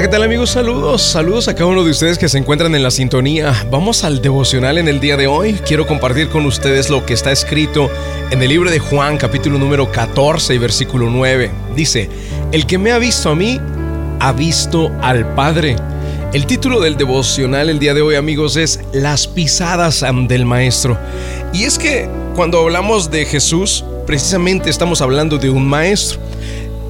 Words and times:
¿qué 0.00 0.06
tal 0.06 0.22
amigos? 0.22 0.50
Saludos, 0.50 1.02
saludos 1.02 1.48
a 1.48 1.54
cada 1.54 1.66
uno 1.66 1.82
de 1.82 1.90
ustedes 1.90 2.18
que 2.18 2.28
se 2.28 2.38
encuentran 2.38 2.72
en 2.76 2.84
la 2.84 2.90
sintonía. 2.92 3.52
Vamos 3.68 4.04
al 4.04 4.22
devocional 4.22 4.78
en 4.78 4.86
el 4.86 5.00
día 5.00 5.16
de 5.16 5.26
hoy. 5.26 5.54
Quiero 5.66 5.88
compartir 5.88 6.28
con 6.28 6.46
ustedes 6.46 6.88
lo 6.88 7.04
que 7.04 7.14
está 7.14 7.32
escrito 7.32 7.90
en 8.30 8.40
el 8.40 8.48
libro 8.48 8.70
de 8.70 8.78
Juan, 8.78 9.16
capítulo 9.16 9.58
número 9.58 9.90
14 9.90 10.54
y 10.54 10.58
versículo 10.58 11.10
9. 11.10 11.50
Dice, 11.74 12.08
el 12.52 12.64
que 12.64 12.78
me 12.78 12.92
ha 12.92 12.98
visto 12.98 13.30
a 13.30 13.34
mí, 13.34 13.60
ha 14.20 14.32
visto 14.32 14.92
al 15.02 15.34
Padre. 15.34 15.74
El 16.32 16.46
título 16.46 16.78
del 16.78 16.96
devocional 16.96 17.68
el 17.68 17.80
día 17.80 17.92
de 17.92 18.02
hoy 18.02 18.14
amigos 18.14 18.56
es 18.56 18.78
Las 18.92 19.26
pisadas 19.26 20.04
del 20.28 20.44
Maestro. 20.44 20.96
Y 21.52 21.64
es 21.64 21.76
que 21.76 22.08
cuando 22.36 22.60
hablamos 22.60 23.10
de 23.10 23.24
Jesús, 23.24 23.84
precisamente 24.06 24.70
estamos 24.70 25.02
hablando 25.02 25.38
de 25.38 25.50
un 25.50 25.66
maestro. 25.66 26.20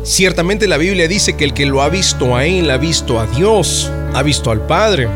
Ciertamente 0.02 0.66
la 0.66 0.76
Biblia 0.76 1.08
dice 1.08 1.36
que 1.36 1.44
el 1.44 1.52
que 1.52 1.66
lo 1.66 1.82
ha 1.82 1.88
visto 1.88 2.36
a 2.36 2.46
Él 2.46 2.70
ha 2.70 2.78
visto 2.78 3.20
a 3.20 3.26
Dios, 3.26 3.90
ha 4.14 4.22
visto 4.22 4.50
al 4.50 4.66
Padre. 4.66 5.08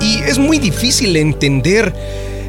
Y 0.00 0.18
es 0.18 0.38
muy 0.38 0.58
difícil 0.58 1.16
entender 1.16 1.94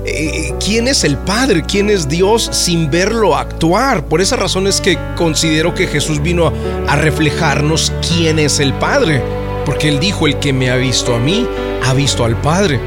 eh, 0.06 0.54
quién 0.64 0.88
es 0.88 1.04
el 1.04 1.18
Padre, 1.18 1.64
quién 1.66 1.90
es 1.90 2.10
Dios 2.10 2.50
sin 2.52 2.92
verlo 2.92 3.36
actuar. 3.36 4.06
Por 4.06 4.22
esa 4.22 4.36
razón 4.36 4.68
es 4.68 4.82
que 4.82 4.98
considero 5.16 5.74
que 5.74 5.88
Jesús 5.88 6.22
vino 6.22 6.52
a 6.88 6.96
reflejarnos 6.96 7.94
quién 8.08 8.40
es 8.40 8.60
el 8.60 8.74
Padre. 8.74 9.22
Porque 9.66 9.88
Él 9.88 10.00
dijo, 10.00 10.28
el 10.28 10.40
que 10.40 10.52
me 10.52 10.70
ha 10.70 10.76
visto 10.76 11.16
a 11.16 11.20
mí, 11.20 11.48
ha 11.84 11.94
visto 11.94 12.26
al 12.26 12.40
Padre. 12.42 12.80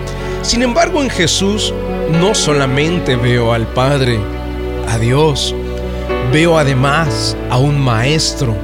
Sin 0.43 0.63
embargo, 0.63 1.03
en 1.03 1.11
Jesús 1.11 1.73
no 2.21 2.35
solamente 2.35 3.17
veo 3.17 3.53
al 3.53 3.67
Padre, 3.67 4.19
a 4.89 4.99
Dios, 4.99 5.55
Veo 6.33 6.59
además 6.59 7.37
a 7.51 7.57
un 7.57 7.81
maestro, 7.81 8.55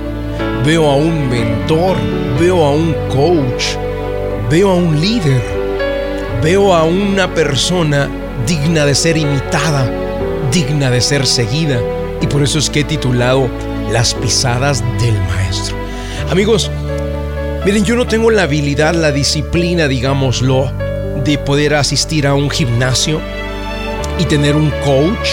veo 0.65 0.91
a 0.91 0.97
un 0.97 1.29
mentor, 1.29 1.97
veo 2.39 2.65
a 2.65 2.71
un 2.73 2.93
coach, 3.09 3.77
veo 4.51 4.71
a 4.71 4.75
un 4.75 5.01
líder, 5.01 5.41
veo 6.43 6.75
a 6.75 6.85
una 6.85 7.33
persona 7.33 8.11
digna 8.47 8.85
de 8.85 8.95
ser 8.95 9.17
imitada, 9.17 9.89
digna 10.51 10.91
de 10.91 11.01
ser 11.01 11.27
seguida. 11.27 11.81
Y 12.21 12.27
por 12.27 12.43
eso 12.43 12.59
es 12.59 12.69
que 12.69 12.81
he 12.81 12.85
titulado 12.85 13.49
Las 13.91 14.15
pisadas 14.15 14.83
del 15.01 15.19
maestro. 15.29 15.77
Amigos, 16.31 16.71
miren, 17.65 17.85
yo 17.85 17.95
no 17.95 18.07
tengo 18.07 18.31
la 18.31 18.43
habilidad, 18.43 18.95
la 18.95 19.13
disciplina, 19.13 19.87
digámoslo, 19.87 20.73
de 21.25 21.39
poder 21.39 21.75
asistir 21.75 22.27
a 22.27 22.35
un 22.35 22.51
gimnasio 22.51 23.21
y 24.19 24.25
tener 24.25 24.57
un 24.57 24.71
coach 24.85 25.31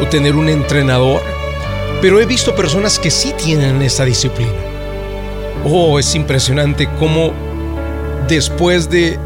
o 0.00 0.06
tener 0.06 0.34
un 0.34 0.48
entrenador, 0.48 1.22
pero 2.02 2.20
he 2.20 2.26
visto 2.26 2.54
personas 2.56 2.98
que 2.98 3.12
sí 3.12 3.32
tienen 3.38 3.80
esa 3.80 4.04
disciplina. 4.04 4.50
Oh, 5.64 6.00
es 6.00 6.16
impresionante 6.16 6.88
cómo 6.98 7.32
después 8.28 8.90
de 8.90 9.18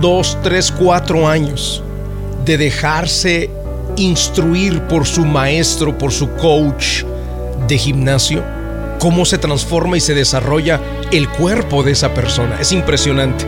dos, 0.00 0.38
tres, 0.42 0.72
cuatro 0.72 1.28
años 1.28 1.84
de 2.46 2.56
dejarse 2.56 3.50
instruir 3.96 4.80
por 4.84 5.06
su 5.06 5.26
maestro, 5.26 5.96
por 5.98 6.12
su 6.12 6.30
coach 6.36 7.04
de 7.68 7.76
gimnasio, 7.76 8.42
cómo 8.98 9.26
se 9.26 9.36
transforma 9.36 9.98
y 9.98 10.00
se 10.00 10.14
desarrolla 10.14 10.80
el 11.12 11.28
cuerpo 11.28 11.82
de 11.82 11.92
esa 11.92 12.14
persona. 12.14 12.56
Es 12.58 12.72
impresionante 12.72 13.44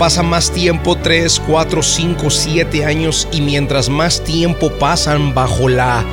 pasa 0.00 0.22
más 0.22 0.50
tiempo, 0.50 0.96
3, 0.96 1.42
4, 1.46 1.82
5, 1.82 2.30
7 2.30 2.86
años, 2.86 3.28
y 3.32 3.42
mientras 3.42 3.90
más 3.90 4.24
tiempo 4.24 4.70
pasan 4.78 5.34
bajo 5.34 5.68
la 5.68 6.06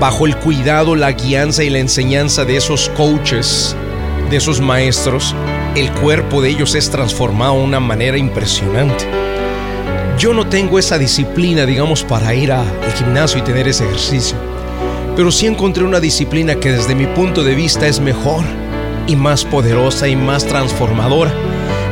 bajo 0.00 0.26
el 0.26 0.36
cuidado, 0.36 0.96
la 0.96 1.12
guianza 1.12 1.64
y 1.64 1.70
la 1.70 1.78
enseñanza 1.78 2.44
de 2.44 2.56
esos 2.56 2.88
coaches, 2.90 3.76
de 4.30 4.36
esos 4.36 4.60
maestros, 4.60 5.34
el 5.74 5.90
cuerpo 5.92 6.42
de 6.42 6.50
ellos 6.50 6.74
es 6.74 6.90
transformado 6.90 7.58
de 7.58 7.64
una 7.64 7.80
manera 7.80 8.16
impresionante. 8.16 9.06
Yo 10.18 10.32
no 10.32 10.46
tengo 10.46 10.78
esa 10.78 10.98
disciplina, 10.98 11.66
digamos, 11.66 12.04
para 12.04 12.34
ir 12.34 12.52
al 12.52 12.66
gimnasio 12.96 13.38
y 13.38 13.42
tener 13.42 13.66
ese 13.68 13.84
ejercicio, 13.84 14.36
pero 15.16 15.32
sí 15.32 15.46
encontré 15.46 15.84
una 15.84 16.00
disciplina 16.00 16.54
que 16.56 16.72
desde 16.72 16.94
mi 16.94 17.06
punto 17.06 17.42
de 17.42 17.54
vista 17.54 17.86
es 17.86 18.00
mejor 18.00 18.44
y 19.06 19.16
más 19.16 19.44
poderosa 19.44 20.08
y 20.08 20.16
más 20.16 20.46
transformadora 20.46 21.32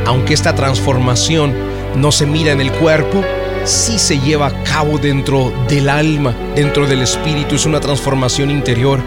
aunque 0.05 0.33
esta 0.33 0.53
transformación 0.55 1.53
no 1.95 2.11
se 2.11 2.25
mira 2.25 2.51
en 2.51 2.61
el 2.61 2.71
cuerpo, 2.71 3.23
sí 3.65 3.97
se 3.97 4.19
lleva 4.19 4.47
a 4.47 4.63
cabo 4.63 4.97
dentro 4.97 5.53
del 5.67 5.89
alma, 5.89 6.35
dentro 6.55 6.87
del 6.87 7.01
espíritu, 7.01 7.55
es 7.55 7.65
una 7.65 7.79
transformación 7.79 8.51
interior. 8.51 8.99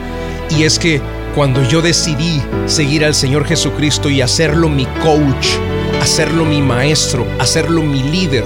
Y 0.50 0.62
es 0.64 0.78
que 0.78 1.00
cuando 1.34 1.62
yo 1.68 1.82
decidí 1.82 2.42
seguir 2.66 3.04
al 3.04 3.14
Señor 3.14 3.46
Jesucristo 3.46 4.08
y 4.08 4.20
hacerlo 4.20 4.68
mi 4.68 4.86
coach, 5.02 5.48
hacerlo 6.00 6.44
mi 6.44 6.62
maestro, 6.62 7.26
hacerlo 7.38 7.82
mi 7.82 8.02
líder, 8.02 8.44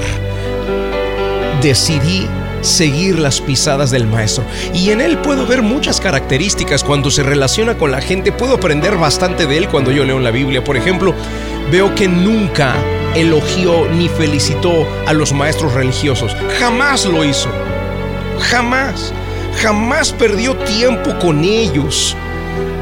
decidí 1.62 2.26
seguir 2.62 3.19
las 3.19 3.41
pisadas 3.41 3.91
del 3.91 4.06
maestro. 4.06 4.44
Y 4.75 4.91
en 4.91 5.00
él 5.00 5.19
puedo 5.19 5.47
ver 5.47 5.62
muchas 5.62 6.00
características. 6.00 6.84
Cuando 6.84 7.10
se 7.10 7.22
relaciona 7.22 7.76
con 7.78 7.91
la 7.91 8.00
gente, 8.00 8.32
puedo 8.32 8.54
aprender 8.54 8.97
bastante 8.97 9.47
de 9.47 9.56
él 9.56 9.69
cuando 9.69 9.93
yo 9.93 10.04
leo 10.04 10.19
en 10.19 10.25
la 10.25 10.31
Biblia. 10.31 10.65
Por 10.65 10.76
ejemplo, 10.76 11.15
veo 11.70 11.94
que 11.94 12.09
nunca 12.09 12.75
elogió 13.15 13.88
ni 13.88 14.09
felicitó 14.09 14.87
a 15.06 15.12
los 15.12 15.32
maestros 15.32 15.75
religiosos. 15.75 16.37
Jamás 16.59 17.04
lo 17.06 17.25
hizo. 17.25 17.48
Jamás. 18.38 19.12
Jamás 19.60 20.12
perdió 20.12 20.56
tiempo 20.56 21.19
con 21.19 21.44
ellos 21.44 22.16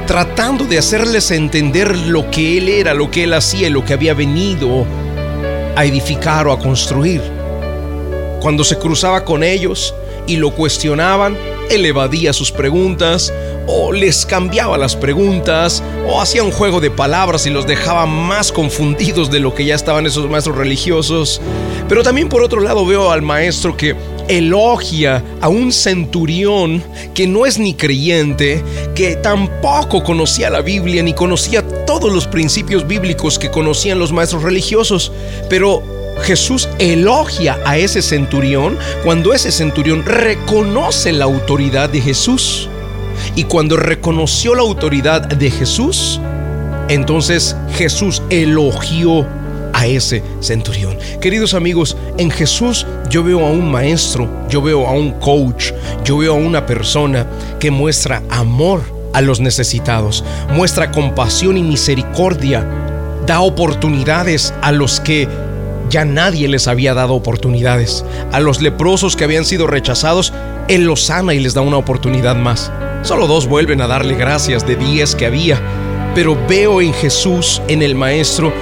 tratando 0.08 0.64
de 0.64 0.78
hacerles 0.78 1.30
entender 1.30 1.94
lo 1.94 2.30
que 2.30 2.56
él 2.56 2.70
era, 2.70 2.94
lo 2.94 3.10
que 3.10 3.24
él 3.24 3.34
hacía, 3.34 3.68
lo 3.68 3.84
que 3.84 3.92
había 3.92 4.14
venido 4.14 4.86
a 5.76 5.84
edificar 5.84 6.48
o 6.48 6.52
a 6.52 6.58
construir. 6.58 7.20
Cuando 8.40 8.64
se 8.64 8.78
cruzaba 8.78 9.22
con 9.26 9.42
ellos 9.42 9.94
y 10.28 10.36
lo 10.36 10.52
cuestionaban, 10.52 11.36
él 11.70 11.84
evadía 11.84 12.32
sus 12.32 12.52
preguntas 12.52 13.32
o 13.66 13.92
les 13.92 14.24
cambiaba 14.24 14.78
las 14.78 14.94
preguntas 14.94 15.82
o 16.06 16.20
hacía 16.20 16.42
un 16.42 16.52
juego 16.52 16.80
de 16.80 16.90
palabras 16.90 17.46
y 17.46 17.50
los 17.50 17.66
dejaba 17.66 18.06
más 18.06 18.52
confundidos 18.52 19.30
de 19.30 19.40
lo 19.40 19.54
que 19.54 19.64
ya 19.64 19.74
estaban 19.74 20.06
esos 20.06 20.28
maestros 20.30 20.56
religiosos. 20.56 21.40
Pero 21.88 22.02
también 22.02 22.28
por 22.28 22.42
otro 22.42 22.60
lado 22.60 22.86
veo 22.86 23.10
al 23.10 23.22
maestro 23.22 23.76
que 23.76 23.96
elogia 24.28 25.24
a 25.40 25.48
un 25.48 25.72
centurión 25.72 26.82
que 27.14 27.26
no 27.26 27.46
es 27.46 27.58
ni 27.58 27.74
creyente, 27.74 28.62
que 28.94 29.16
tampoco 29.16 30.02
conocía 30.02 30.50
la 30.50 30.60
Biblia 30.60 31.02
ni 31.02 31.14
conocía 31.14 31.66
todos 31.86 32.12
los 32.12 32.26
principios 32.26 32.86
bíblicos 32.86 33.38
que 33.38 33.50
conocían 33.50 33.98
los 33.98 34.12
maestros 34.12 34.42
religiosos, 34.42 35.12
pero 35.48 35.97
Jesús 36.22 36.68
elogia 36.78 37.58
a 37.64 37.78
ese 37.78 38.02
centurión 38.02 38.78
cuando 39.04 39.32
ese 39.32 39.52
centurión 39.52 40.04
reconoce 40.04 41.12
la 41.12 41.24
autoridad 41.24 41.88
de 41.88 42.00
Jesús. 42.00 42.68
Y 43.34 43.44
cuando 43.44 43.76
reconoció 43.76 44.54
la 44.54 44.62
autoridad 44.62 45.22
de 45.22 45.50
Jesús, 45.50 46.20
entonces 46.88 47.56
Jesús 47.74 48.22
elogió 48.30 49.26
a 49.72 49.86
ese 49.86 50.22
centurión. 50.40 50.98
Queridos 51.20 51.54
amigos, 51.54 51.96
en 52.16 52.30
Jesús 52.30 52.86
yo 53.10 53.22
veo 53.22 53.46
a 53.46 53.50
un 53.50 53.70
maestro, 53.70 54.28
yo 54.48 54.62
veo 54.62 54.86
a 54.86 54.92
un 54.92 55.12
coach, 55.12 55.72
yo 56.04 56.18
veo 56.18 56.34
a 56.34 56.38
una 56.38 56.66
persona 56.66 57.26
que 57.60 57.70
muestra 57.70 58.22
amor 58.28 58.82
a 59.12 59.20
los 59.20 59.40
necesitados, 59.40 60.24
muestra 60.52 60.90
compasión 60.90 61.56
y 61.56 61.62
misericordia, 61.62 62.66
da 63.26 63.40
oportunidades 63.40 64.52
a 64.62 64.72
los 64.72 65.00
que 65.00 65.28
ya 65.88 66.04
nadie 66.04 66.48
les 66.48 66.68
había 66.68 66.94
dado 66.94 67.14
oportunidades. 67.14 68.04
A 68.32 68.40
los 68.40 68.60
leprosos 68.60 69.16
que 69.16 69.24
habían 69.24 69.44
sido 69.44 69.66
rechazados, 69.66 70.32
Él 70.68 70.84
los 70.84 71.04
sana 71.04 71.34
y 71.34 71.40
les 71.40 71.54
da 71.54 71.60
una 71.60 71.76
oportunidad 71.76 72.36
más. 72.36 72.70
Solo 73.02 73.26
dos 73.26 73.46
vuelven 73.46 73.80
a 73.80 73.86
darle 73.86 74.14
gracias 74.14 74.66
de 74.66 74.76
diez 74.76 75.14
que 75.14 75.26
había. 75.26 75.60
Pero 76.14 76.36
veo 76.48 76.80
en 76.80 76.92
Jesús, 76.92 77.62
en 77.68 77.82
el 77.82 77.94
Maestro, 77.94 78.52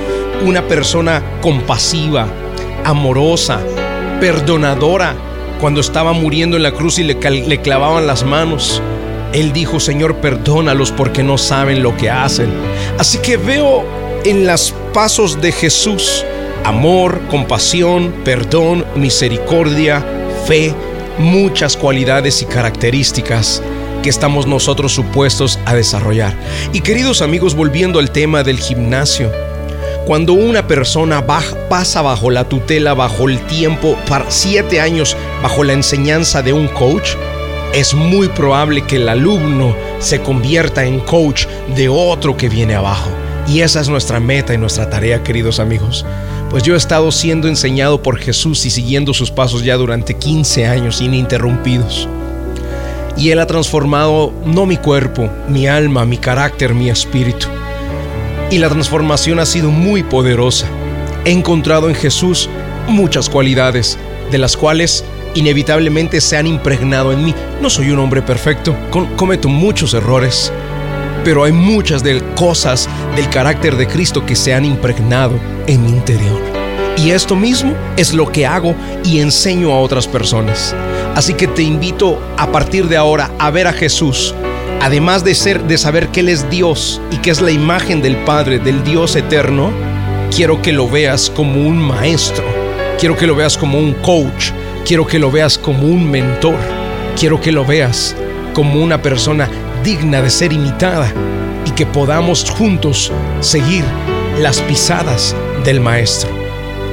una 0.44 0.66
persona 0.68 1.22
compasiva, 1.40 2.28
amorosa, 2.84 3.60
perdonadora. 4.20 5.14
Cuando 5.60 5.80
estaba 5.80 6.12
muriendo 6.12 6.56
en 6.56 6.62
la 6.62 6.72
cruz 6.72 6.98
y 6.98 7.04
le, 7.04 7.14
le 7.14 7.60
clavaban 7.62 8.06
las 8.06 8.24
manos, 8.24 8.82
Él 9.32 9.52
dijo, 9.52 9.80
Señor, 9.80 10.16
perdónalos 10.16 10.92
porque 10.92 11.22
no 11.22 11.38
saben 11.38 11.82
lo 11.82 11.96
que 11.96 12.10
hacen. 12.10 12.50
Así 12.98 13.18
que 13.18 13.38
veo 13.38 13.84
en 14.24 14.46
los 14.46 14.74
pasos 14.92 15.40
de 15.40 15.52
Jesús 15.52 16.24
amor, 16.66 17.20
compasión, 17.30 18.12
perdón, 18.24 18.84
misericordia, 18.96 20.04
fe, 20.46 20.74
muchas 21.16 21.76
cualidades 21.76 22.42
y 22.42 22.46
características 22.46 23.62
que 24.02 24.10
estamos 24.10 24.48
nosotros 24.48 24.92
supuestos 24.92 25.60
a 25.64 25.76
desarrollar. 25.76 26.34
Y 26.72 26.80
queridos 26.80 27.22
amigos, 27.22 27.54
volviendo 27.54 28.00
al 28.00 28.10
tema 28.10 28.42
del 28.42 28.58
gimnasio, 28.58 29.30
cuando 30.06 30.32
una 30.32 30.66
persona 30.66 31.24
pasa 31.68 32.02
bajo 32.02 32.32
la 32.32 32.48
tutela, 32.48 32.94
bajo 32.94 33.28
el 33.28 33.38
tiempo, 33.46 33.96
para 34.08 34.28
siete 34.28 34.80
años 34.80 35.16
bajo 35.44 35.62
la 35.62 35.72
enseñanza 35.72 36.42
de 36.42 36.52
un 36.52 36.66
coach, 36.66 37.10
es 37.74 37.94
muy 37.94 38.26
probable 38.28 38.82
que 38.82 38.96
el 38.96 39.08
alumno 39.08 39.76
se 40.00 40.20
convierta 40.20 40.84
en 40.84 40.98
coach 40.98 41.46
de 41.76 41.88
otro 41.88 42.36
que 42.36 42.48
viene 42.48 42.74
abajo. 42.74 43.10
Y 43.46 43.60
esa 43.60 43.80
es 43.80 43.88
nuestra 43.88 44.18
meta 44.18 44.52
y 44.52 44.58
nuestra 44.58 44.90
tarea, 44.90 45.22
queridos 45.22 45.60
amigos. 45.60 46.04
Pues 46.50 46.62
yo 46.62 46.74
he 46.74 46.76
estado 46.76 47.10
siendo 47.10 47.48
enseñado 47.48 48.02
por 48.02 48.18
Jesús 48.18 48.64
y 48.66 48.70
siguiendo 48.70 49.12
sus 49.12 49.32
pasos 49.32 49.64
ya 49.64 49.76
durante 49.76 50.14
15 50.14 50.66
años 50.66 51.00
ininterrumpidos. 51.00 52.08
Y 53.16 53.30
Él 53.30 53.40
ha 53.40 53.46
transformado 53.46 54.32
no 54.44 54.64
mi 54.64 54.76
cuerpo, 54.76 55.28
mi 55.48 55.66
alma, 55.66 56.04
mi 56.04 56.18
carácter, 56.18 56.72
mi 56.72 56.88
espíritu. 56.88 57.48
Y 58.50 58.58
la 58.58 58.68
transformación 58.68 59.40
ha 59.40 59.46
sido 59.46 59.70
muy 59.70 60.04
poderosa. 60.04 60.66
He 61.24 61.32
encontrado 61.32 61.88
en 61.88 61.96
Jesús 61.96 62.48
muchas 62.86 63.28
cualidades, 63.28 63.98
de 64.30 64.38
las 64.38 64.56
cuales 64.56 65.04
inevitablemente 65.34 66.20
se 66.20 66.36
han 66.36 66.46
impregnado 66.46 67.12
en 67.12 67.24
mí. 67.24 67.34
No 67.60 67.70
soy 67.70 67.90
un 67.90 67.98
hombre 67.98 68.22
perfecto, 68.22 68.76
cometo 69.16 69.48
muchos 69.48 69.94
errores, 69.94 70.52
pero 71.24 71.42
hay 71.42 71.52
muchas 71.52 72.04
de 72.04 72.22
cosas 72.36 72.88
del 73.16 73.28
carácter 73.30 73.76
de 73.76 73.88
Cristo 73.88 74.24
que 74.24 74.36
se 74.36 74.54
han 74.54 74.64
impregnado 74.64 75.55
en 75.66 75.84
mi 75.84 75.90
interior. 75.90 76.40
Y 76.96 77.10
esto 77.10 77.36
mismo 77.36 77.74
es 77.96 78.14
lo 78.14 78.32
que 78.32 78.46
hago 78.46 78.74
y 79.04 79.20
enseño 79.20 79.70
a 79.72 79.80
otras 79.80 80.06
personas. 80.06 80.74
Así 81.14 81.34
que 81.34 81.46
te 81.46 81.62
invito 81.62 82.18
a 82.36 82.50
partir 82.50 82.88
de 82.88 82.96
ahora 82.96 83.30
a 83.38 83.50
ver 83.50 83.66
a 83.66 83.72
Jesús, 83.72 84.34
además 84.80 85.24
de 85.24 85.34
ser 85.34 85.62
de 85.64 85.78
saber 85.78 86.08
que 86.08 86.20
él 86.20 86.28
es 86.28 86.48
Dios 86.48 87.00
y 87.10 87.18
que 87.18 87.30
es 87.30 87.40
la 87.40 87.50
imagen 87.50 88.02
del 88.02 88.16
Padre, 88.16 88.58
del 88.58 88.82
Dios 88.82 89.14
eterno, 89.16 89.70
quiero 90.34 90.62
que 90.62 90.72
lo 90.72 90.88
veas 90.88 91.30
como 91.30 91.66
un 91.66 91.78
maestro, 91.78 92.44
quiero 92.98 93.16
que 93.16 93.26
lo 93.26 93.36
veas 93.36 93.56
como 93.58 93.78
un 93.78 93.92
coach, 93.94 94.52
Quiero 94.86 95.04
que 95.04 95.18
lo 95.18 95.32
veas 95.32 95.58
como 95.58 95.88
un 95.88 96.08
mentor. 96.08 96.60
Quiero 97.18 97.40
que 97.40 97.50
lo 97.50 97.64
veas 97.64 98.14
como 98.54 98.80
una 98.80 99.02
persona 99.02 99.50
digna 99.82 100.22
de 100.22 100.30
ser 100.30 100.52
imitada 100.52 101.12
y 101.66 101.72
que 101.72 101.86
podamos 101.86 102.48
juntos 102.48 103.10
seguir 103.40 103.82
las 104.38 104.60
pisadas 104.60 105.34
del 105.66 105.80
Maestro. 105.80 106.30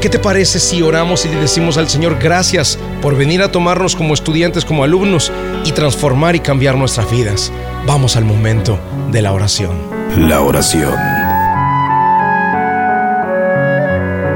¿Qué 0.01 0.09
te 0.09 0.19
parece 0.19 0.59
si 0.59 0.81
oramos 0.81 1.25
y 1.25 1.29
le 1.29 1.37
decimos 1.37 1.77
al 1.77 1.87
Señor 1.87 2.17
gracias 2.19 2.77
por 3.01 3.15
venir 3.15 3.41
a 3.41 3.51
tomarnos 3.51 3.95
como 3.95 4.13
estudiantes, 4.13 4.65
como 4.65 4.83
alumnos 4.83 5.31
y 5.63 5.71
transformar 5.71 6.35
y 6.35 6.41
cambiar 6.41 6.75
nuestras 6.75 7.09
vidas? 7.09 7.53
Vamos 7.87 8.17
al 8.17 8.25
momento 8.25 8.77
de 9.09 9.21
la 9.21 9.31
oración. 9.31 9.77
La 10.17 10.41
oración 10.41 10.93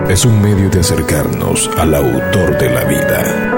es 0.10 0.24
un 0.24 0.42
medio 0.42 0.70
de 0.70 0.80
acercarnos 0.80 1.70
al 1.78 1.94
autor 1.94 2.58
de 2.58 2.70
la 2.70 2.84
vida 2.86 3.58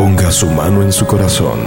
Ponga 0.00 0.30
su 0.30 0.46
mano 0.48 0.82
en 0.82 0.92
su 0.92 1.06
corazón. 1.06 1.60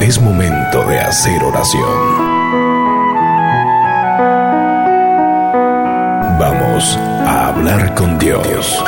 Es 0.00 0.18
momento 0.22 0.86
de 0.86 0.98
hacer 0.98 1.44
oración. 1.44 2.07
A 6.80 7.48
hablar 7.48 7.92
con 7.96 8.20
Dios. 8.20 8.84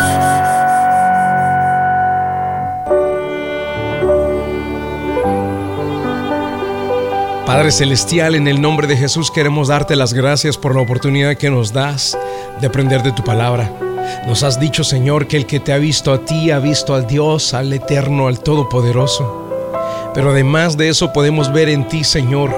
Padre 7.45 7.73
Celestial, 7.73 8.37
en 8.37 8.47
el 8.47 8.63
nombre 8.63 8.87
de 8.87 8.97
Jesús 8.97 9.33
queremos 9.33 9.67
darte 9.67 9.97
las 9.97 10.13
gracias 10.13 10.57
por 10.57 10.77
la 10.77 10.83
oportunidad 10.83 11.37
que 11.37 11.51
nos 11.51 11.73
das 11.73 12.17
de 12.61 12.69
aprender 12.69 13.03
de 13.03 13.11
tu 13.11 13.25
palabra. 13.25 13.69
Nos 14.25 14.45
has 14.45 14.61
dicho, 14.61 14.85
Señor, 14.85 15.27
que 15.27 15.37
el 15.37 15.47
que 15.47 15.59
te 15.59 15.73
ha 15.73 15.79
visto 15.79 16.13
a 16.13 16.25
ti 16.25 16.53
ha 16.53 16.61
visto 16.61 16.95
al 16.95 17.09
Dios, 17.09 17.55
al 17.55 17.73
Eterno, 17.73 18.29
al 18.29 18.39
Todopoderoso. 18.39 19.49
Pero 20.15 20.31
además 20.31 20.77
de 20.77 20.91
eso 20.91 21.13
podemos 21.13 21.53
ver 21.53 21.69
en 21.69 21.89
ti, 21.89 22.05
Señor, 22.05 22.55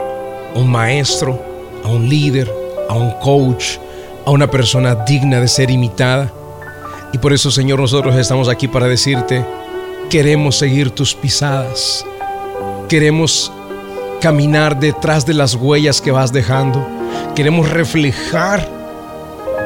un 0.54 0.70
maestro, 0.70 1.42
a 1.84 1.88
un 1.88 2.06
líder, 2.06 2.52
a 2.90 2.92
un 2.92 3.12
coach, 3.12 3.78
a 4.24 4.30
una 4.30 4.50
persona 4.50 4.94
digna 4.94 5.40
de 5.40 5.48
ser 5.48 5.70
imitada. 5.70 6.32
Y 7.12 7.18
por 7.18 7.32
eso, 7.32 7.50
Señor, 7.50 7.80
nosotros 7.80 8.16
estamos 8.16 8.48
aquí 8.48 8.68
para 8.68 8.86
decirte, 8.86 9.44
queremos 10.08 10.56
seguir 10.56 10.90
tus 10.90 11.14
pisadas. 11.14 12.04
Queremos 12.88 13.52
caminar 14.20 14.78
detrás 14.78 15.26
de 15.26 15.34
las 15.34 15.54
huellas 15.54 16.00
que 16.00 16.10
vas 16.10 16.32
dejando. 16.32 16.86
Queremos 17.34 17.70
reflejar 17.70 18.68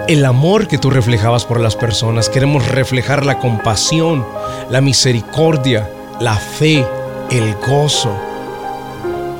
el 0.08 0.25
amor 0.25 0.69
que 0.69 0.79
tú 0.79 0.91
reflejabas 0.91 1.44
por 1.44 1.61
las 1.61 1.76
personas. 1.76 2.29
Queremos 2.29 2.69
reflejar 2.69 3.26
la 3.26 3.38
compasión, 3.38 4.25
la 4.70 4.81
misericordia, 4.81 5.91
la 6.20 6.37
fe, 6.37 6.85
el 7.31 7.55
gozo, 7.67 8.17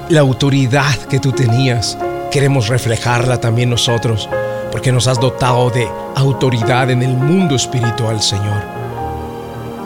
la 0.09 0.21
autoridad 0.21 0.97
que 1.09 1.21
tú 1.21 1.33
tenías. 1.33 1.97
Queremos 2.31 2.69
reflejarla 2.69 3.41
también 3.41 3.71
nosotros, 3.71 4.29
porque 4.77 4.93
nos 4.93 5.07
has 5.07 5.19
dotado 5.19 5.71
de 5.71 5.89
autoridad 6.17 6.91
en 6.91 7.03
el 7.03 7.17
mundo 7.17 7.57
espiritual, 7.57 8.21
Señor. 8.21 8.63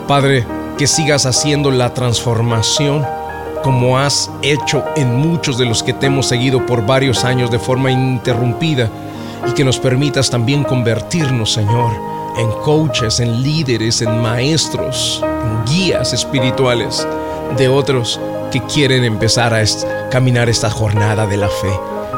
Padre, 0.05 0.45
que 0.77 0.85
sigas 0.85 1.25
haciendo 1.25 1.71
la 1.71 1.93
transformación 1.93 3.07
como 3.63 3.97
has 3.97 4.29
hecho 4.41 4.83
en 4.97 5.15
muchos 5.15 5.57
de 5.57 5.65
los 5.65 5.81
que 5.81 5.93
te 5.93 6.07
hemos 6.07 6.25
seguido 6.25 6.65
por 6.65 6.85
varios 6.85 7.23
años 7.23 7.49
de 7.49 7.57
forma 7.57 7.89
ininterrumpida 7.89 8.89
y 9.47 9.53
que 9.53 9.63
nos 9.63 9.79
permitas 9.79 10.29
también 10.29 10.65
convertirnos, 10.65 11.53
Señor, 11.53 11.93
en 12.37 12.51
coaches, 12.61 13.21
en 13.21 13.41
líderes, 13.41 14.01
en 14.01 14.21
maestros, 14.21 15.23
en 15.23 15.73
guías 15.73 16.11
espirituales 16.11 17.07
de 17.55 17.69
otros 17.69 18.19
que 18.51 18.59
quieren 18.63 19.05
empezar 19.05 19.53
a 19.53 19.63
caminar 20.09 20.49
esta 20.49 20.69
jornada 20.69 21.27
de 21.27 21.37
la 21.37 21.47
fe. 21.47 21.71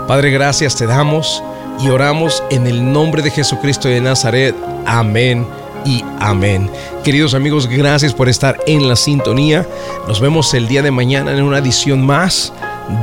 Padre, 0.08 0.31
gracias 0.31 0.76
te 0.76 0.88
damos 0.88 1.44
y 1.80 1.90
oramos 1.90 2.44
en 2.50 2.68
el 2.68 2.92
nombre 2.92 3.22
de 3.22 3.31
Jesucristo 3.31 3.88
de 3.88 4.02
Nazaret. 4.02 4.56
Amén 4.86 5.46
y 5.86 6.04
amén. 6.20 6.70
Queridos 7.04 7.34
amigos, 7.34 7.68
gracias 7.68 8.14
por 8.14 8.30
estar 8.30 8.58
en 8.68 8.88
la 8.88 8.96
sintonía. 8.96 9.68
Nos 10.08 10.20
vemos 10.22 10.54
el 10.54 10.68
día 10.68 10.81
de 10.81 10.92
mañana 10.92 11.31
en 11.31 11.44
una 11.44 11.58
edición 11.58 12.06
más 12.06 12.54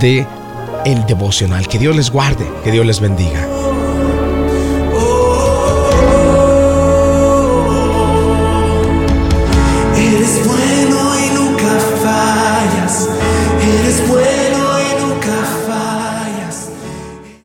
de 0.00 0.26
El 0.84 1.04
Devocional. 1.06 1.68
Que 1.68 1.78
Dios 1.78 1.94
les 1.96 2.10
guarde, 2.10 2.46
que 2.64 2.70
Dios 2.70 2.86
les 2.86 3.00
bendiga. 3.00 3.46